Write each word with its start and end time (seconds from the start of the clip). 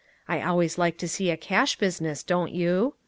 (I 0.27 0.41
always 0.41 0.79
like 0.79 0.97
to 0.97 1.07
see 1.07 1.29
a 1.29 1.37
cash 1.37 1.75
business, 1.77 2.23
don't 2.23 2.51
you?) 2.51 2.95